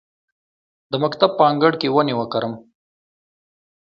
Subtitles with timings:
[0.91, 2.53] د مکتب په انګړ کې ونې وکرم؟